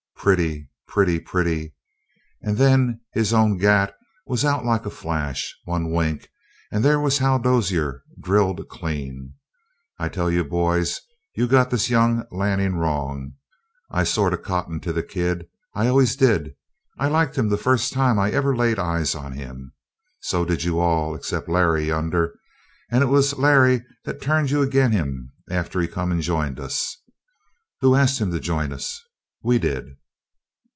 Pretty, 0.23 0.69
pretty, 0.87 1.19
pretty! 1.19 1.73
And 2.43 2.57
then 2.59 3.01
his 3.11 3.33
own 3.33 3.57
gat 3.57 3.95
was 4.27 4.45
out 4.45 4.63
like 4.63 4.85
a 4.85 4.91
flash 4.91 5.57
one 5.65 5.91
wink, 5.91 6.29
and 6.71 6.85
there 6.85 6.99
was 6.99 7.17
Hal 7.17 7.39
Dozier 7.39 8.03
drilled 8.19 8.69
clean! 8.69 9.33
I 9.97 10.09
tell 10.09 10.29
you, 10.29 10.43
boys, 10.43 11.01
you 11.33 11.47
got 11.47 11.71
this 11.71 11.89
young 11.89 12.23
Lanning 12.29 12.75
wrong. 12.75 13.33
I 13.89 14.03
sort 14.03 14.33
of 14.35 14.43
cotton 14.43 14.79
to 14.81 14.93
the 14.93 15.01
kid. 15.01 15.47
I 15.73 15.87
always 15.87 16.15
did. 16.15 16.55
I 16.99 17.07
liked 17.07 17.35
him 17.35 17.49
the 17.49 17.57
first 17.57 17.91
time 17.91 18.19
I 18.19 18.29
ever 18.29 18.55
laid 18.55 18.77
eyes 18.77 19.15
on 19.15 19.31
him. 19.31 19.73
So 20.19 20.45
did 20.45 20.63
you 20.63 20.79
all, 20.79 21.15
except 21.15 21.49
Larry, 21.49 21.85
yonder. 21.87 22.37
And 22.91 23.01
it 23.03 23.07
was 23.07 23.39
Larry 23.39 23.83
that 24.05 24.21
turned 24.21 24.51
you 24.51 24.61
agin' 24.61 24.91
him 24.91 25.31
after 25.49 25.81
he 25.81 25.87
come 25.87 26.11
and 26.11 26.21
joined 26.21 26.59
us. 26.59 26.95
Who 27.79 27.95
asked 27.95 28.21
him 28.21 28.31
to 28.31 28.39
join 28.39 28.71
us? 28.71 29.01
We 29.41 29.57
did!" 29.57 29.95